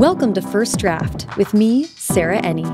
[0.00, 2.64] Welcome to First Draft with me, Sarah Enni.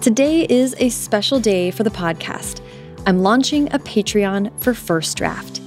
[0.00, 2.62] Today is a special day for the podcast.
[3.04, 5.60] I'm launching a Patreon for First Draft.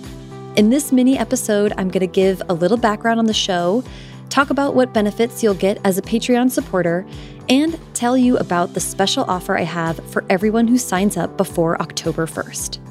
[0.55, 3.83] In this mini episode, I'm going to give a little background on the show,
[4.29, 7.05] talk about what benefits you'll get as a Patreon supporter,
[7.47, 11.79] and tell you about the special offer I have for everyone who signs up before
[11.79, 12.88] October 1st.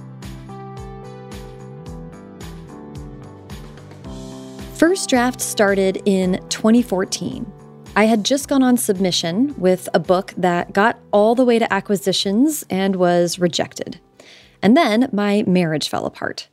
[4.78, 7.52] First Draft started in 2014.
[7.96, 11.72] I had just gone on submission with a book that got all the way to
[11.72, 13.98] acquisitions and was rejected.
[14.62, 16.46] And then my marriage fell apart.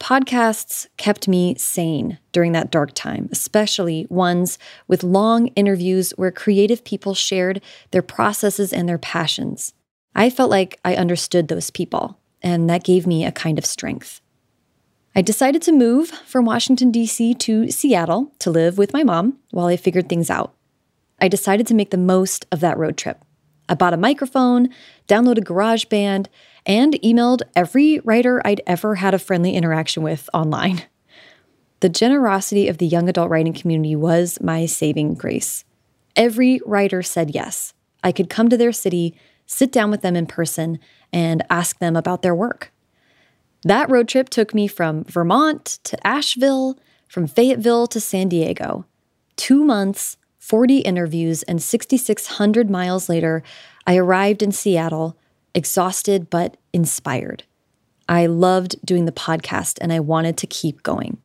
[0.00, 4.58] Podcasts kept me sane during that dark time, especially ones
[4.88, 9.74] with long interviews where creative people shared their processes and their passions.
[10.14, 14.21] I felt like I understood those people, and that gave me a kind of strength.
[15.14, 17.34] I decided to move from Washington, D.C.
[17.34, 20.54] to Seattle to live with my mom while I figured things out.
[21.20, 23.22] I decided to make the most of that road trip.
[23.68, 24.70] I bought a microphone,
[25.08, 26.28] downloaded GarageBand,
[26.64, 30.82] and emailed every writer I'd ever had a friendly interaction with online.
[31.80, 35.64] The generosity of the young adult writing community was my saving grace.
[36.16, 37.74] Every writer said yes.
[38.02, 40.78] I could come to their city, sit down with them in person,
[41.12, 42.71] and ask them about their work.
[43.64, 48.86] That road trip took me from Vermont to Asheville, from Fayetteville to San Diego.
[49.36, 53.42] Two months, 40 interviews, and 6,600 miles later,
[53.86, 55.16] I arrived in Seattle,
[55.54, 57.44] exhausted but inspired.
[58.08, 61.18] I loved doing the podcast and I wanted to keep going.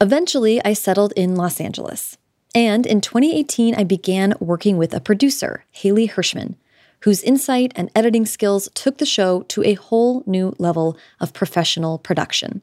[0.00, 2.18] Eventually, I settled in Los Angeles.
[2.54, 6.54] And in 2018, I began working with a producer, Haley Hirschman,
[7.02, 11.98] whose insight and editing skills took the show to a whole new level of professional
[11.98, 12.62] production.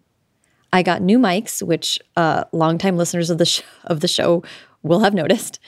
[0.72, 4.44] I got new mics, which uh, longtime listeners of the sh- of the show
[4.84, 5.60] will have noticed,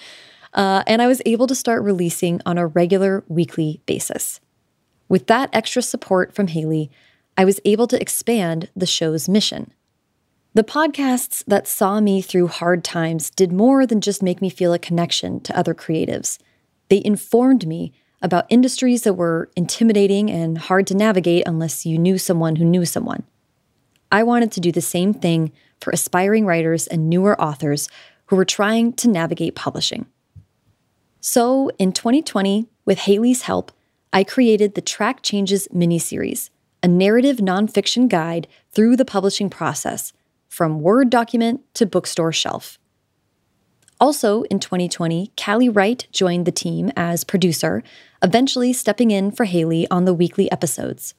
[0.54, 4.40] uh, and I was able to start releasing on a regular weekly basis.
[5.10, 6.90] With that extra support from Haley,
[7.38, 9.74] I was able to expand the show's mission.
[10.54, 14.74] The podcasts that saw me through hard times did more than just make me feel
[14.74, 16.38] a connection to other creatives.
[16.90, 22.18] They informed me about industries that were intimidating and hard to navigate unless you knew
[22.18, 23.24] someone who knew someone.
[24.12, 27.90] I wanted to do the same thing for aspiring writers and newer authors
[28.28, 30.06] who were trying to navigate publishing.
[31.20, 33.72] So, in 2020, with Haley's help,
[34.14, 36.50] I created the Track Changes miniseries,
[36.84, 40.14] a narrative nonfiction guide through the publishing process,
[40.48, 42.78] from Word document to bookstore shelf.
[44.02, 47.84] Also in 2020, Callie Wright joined the team as producer,
[48.24, 51.14] eventually stepping in for Haley on the weekly episodes.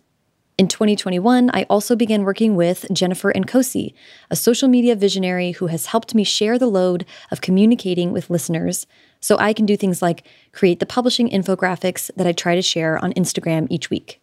[0.58, 3.94] In 2021, I also began working with Jennifer Nkosi,
[4.30, 8.84] a social media visionary who has helped me share the load of communicating with listeners
[9.20, 13.02] so I can do things like create the publishing infographics that I try to share
[13.02, 14.20] on Instagram each week.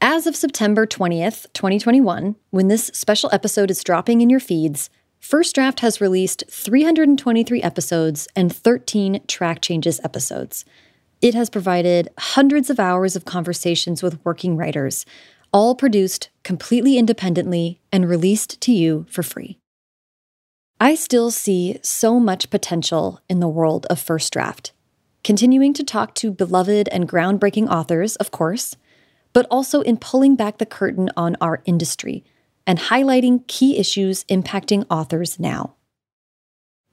[0.00, 5.54] As of September 20th, 2021, when this special episode is dropping in your feeds, First
[5.54, 10.64] Draft has released 323 episodes and 13 track changes episodes.
[11.20, 15.04] It has provided hundreds of hours of conversations with working writers,
[15.52, 19.58] all produced completely independently and released to you for free.
[20.80, 24.72] I still see so much potential in the world of First Draft,
[25.22, 28.74] continuing to talk to beloved and groundbreaking authors, of course,
[29.34, 32.24] but also in pulling back the curtain on our industry
[32.70, 35.74] and highlighting key issues impacting authors now.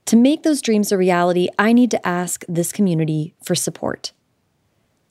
[0.08, 4.12] To make those dreams a reality, I need to ask this community for support.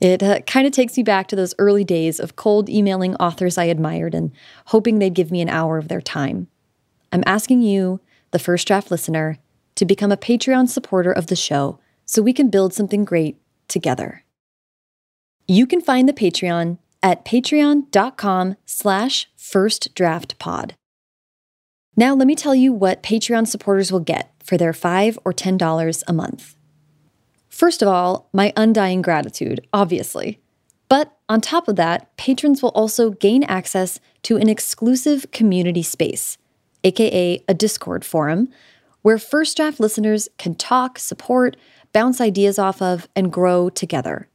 [0.00, 3.56] It uh, kind of takes me back to those early days of cold emailing authors
[3.56, 4.32] I admired and
[4.64, 6.48] hoping they'd give me an hour of their time.
[7.12, 8.00] I'm asking you,
[8.32, 9.38] the first draft listener,
[9.76, 13.36] to become a Patreon supporter of the show so we can build something great
[13.68, 14.24] together.
[15.46, 20.72] You can find the Patreon at patreon.com slash firstdraftpod.
[21.96, 26.02] Now let me tell you what Patreon supporters will get for their 5 or $10
[26.08, 26.56] a month.
[27.48, 30.40] First of all, my undying gratitude, obviously.
[30.88, 36.38] But on top of that, patrons will also gain access to an exclusive community space,
[36.82, 38.48] aka a Discord forum,
[39.02, 41.56] where First Draft listeners can talk, support,
[41.92, 44.28] bounce ideas off of, and grow together.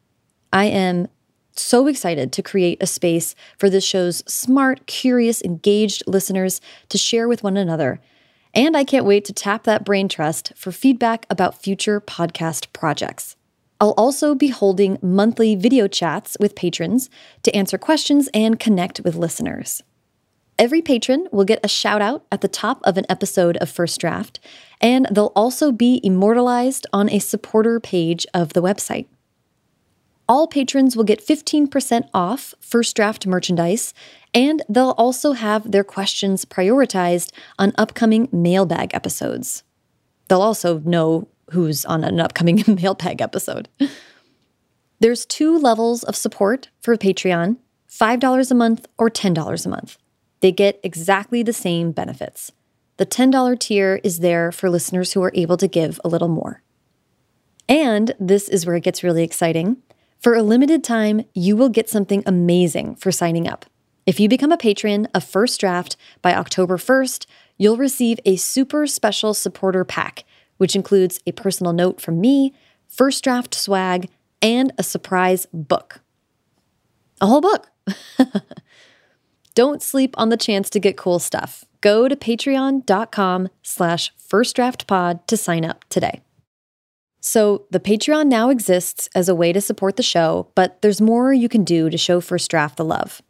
[0.54, 1.10] I am
[1.56, 7.28] so excited to create a space for this show's smart, curious, engaged listeners to share
[7.28, 8.00] with one another.
[8.54, 13.36] And I can't wait to tap that brain trust for feedback about future podcast projects.
[13.80, 17.10] I'll also be holding monthly video chats with patrons
[17.44, 19.82] to answer questions and connect with listeners.
[20.60, 24.00] Every patron will get a shout out at the top of an episode of First
[24.00, 24.40] Draft,
[24.80, 29.08] and they'll also be immortalized on a supporter page of the website.
[30.28, 33.94] All patrons will get 15% off First Draft merchandise,
[34.34, 39.64] and they'll also have their questions prioritized on upcoming mailbag episodes.
[40.28, 43.68] They'll also know who's on an upcoming mailbag episode.
[45.00, 47.58] There's two levels of support for Patreon
[47.90, 49.98] $5 a month or $10 a month.
[50.40, 52.52] They get exactly the same benefits.
[52.98, 56.62] The $10 tier is there for listeners who are able to give a little more.
[57.68, 59.78] And this is where it gets really exciting.
[60.22, 63.66] For a limited time, you will get something amazing for signing up.
[64.06, 67.26] If you become a patron of First Draft by October 1st,
[67.58, 70.24] you'll receive a super special supporter pack,
[70.58, 72.54] which includes a personal note from me,
[72.88, 74.10] First Draft swag,
[74.44, 76.02] and a surprise book.
[77.20, 77.72] A whole book.
[79.56, 81.66] Don't sleep on the chance to get cool stuff.
[81.82, 86.22] Go to patreon.com slash firstdraftpod to sign up today.
[87.22, 91.32] So the Patreon now exists as a way to support the show, but there's more
[91.32, 93.22] you can do to show First Draft the love.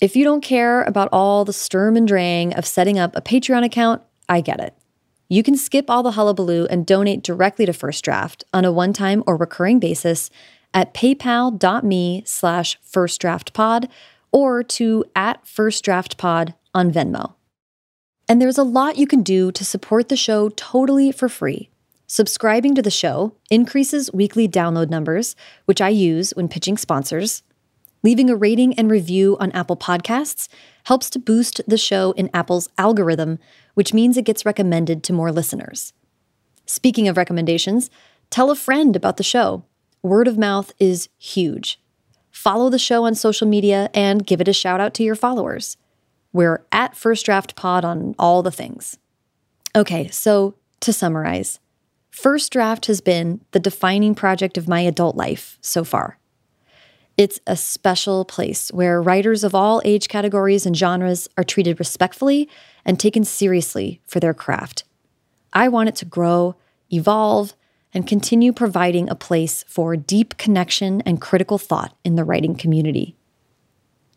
[0.00, 3.64] If you don't care about all the sturm and drang of setting up a Patreon
[3.64, 4.74] account, I get it.
[5.28, 9.22] You can skip all the hullabaloo and donate directly to First Draft on a one-time
[9.26, 10.28] or recurring basis
[10.74, 13.88] at paypal.me slash firstdraftpod
[14.32, 17.34] or to at firstdraftpod on Venmo.
[18.28, 21.70] And there's a lot you can do to support the show totally for free.
[22.08, 27.42] Subscribing to the show increases weekly download numbers, which I use when pitching sponsors.
[28.04, 30.48] Leaving a rating and review on Apple Podcasts
[30.84, 33.40] helps to boost the show in Apple's algorithm,
[33.74, 35.92] which means it gets recommended to more listeners.
[36.64, 37.90] Speaking of recommendations,
[38.30, 39.64] tell a friend about the show.
[40.02, 41.80] Word of mouth is huge.
[42.30, 45.76] Follow the show on social media and give it a shout out to your followers.
[46.32, 48.98] We're at First Draft Pod on all the things.
[49.74, 51.58] Okay, so to summarize,
[52.16, 56.18] First Draft has been the defining project of my adult life so far.
[57.18, 62.48] It's a special place where writers of all age categories and genres are treated respectfully
[62.86, 64.84] and taken seriously for their craft.
[65.52, 66.56] I want it to grow,
[66.90, 67.54] evolve,
[67.92, 73.14] and continue providing a place for deep connection and critical thought in the writing community.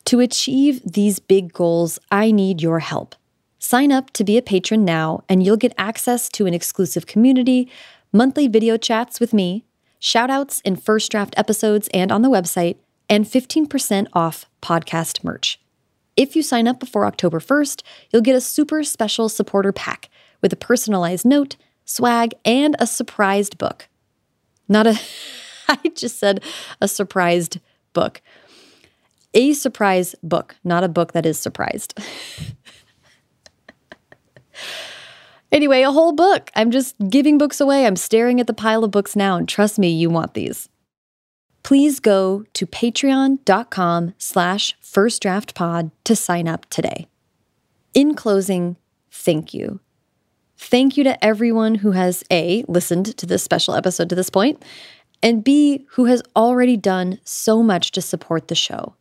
[0.05, 3.15] To achieve these big goals, I need your help.
[3.59, 7.69] Sign up to be a patron now, and you'll get access to an exclusive community,
[8.13, 9.65] monthly video chats with me,
[9.99, 12.77] shoutouts in first draft episodes and on the website,
[13.09, 15.59] and 15% off podcast merch.
[16.15, 20.09] If you sign up before October 1st, you'll get a super special supporter pack
[20.41, 23.89] with a personalized note, swag, and a surprised book.
[24.69, 24.97] Not a,
[25.67, 26.41] I just said
[26.79, 27.59] a surprised
[27.91, 28.21] book.
[29.33, 31.99] A surprise book, not a book that is surprised.
[35.51, 36.51] anyway, a whole book.
[36.55, 37.85] I'm just giving books away.
[37.85, 40.69] I'm staring at the pile of books now, and trust me, you want these
[41.63, 47.07] please go to patreon.com slash firstdraftpod to sign up today.
[47.93, 48.77] In closing,
[49.11, 49.79] thank you.
[50.57, 54.63] Thank you to everyone who has A, listened to this special episode to this point,
[55.21, 58.95] and B, who has already done so much to support the show.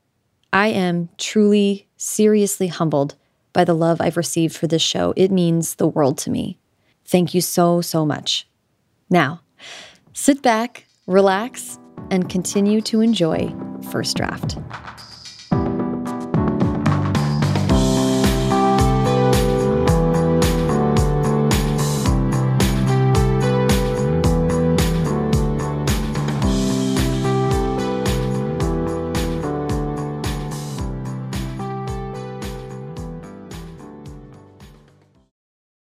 [0.52, 3.16] I am truly, seriously humbled
[3.52, 5.12] by the love I've received for this show.
[5.16, 6.58] It means the world to me.
[7.04, 8.48] Thank you so, so much.
[9.10, 9.40] Now,
[10.12, 11.78] sit back, relax,
[12.10, 13.54] and continue to enjoy
[13.90, 14.58] First Draft.